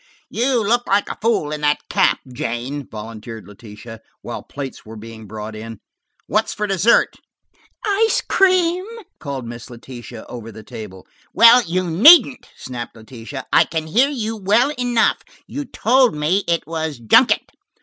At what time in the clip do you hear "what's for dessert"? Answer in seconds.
6.25-7.17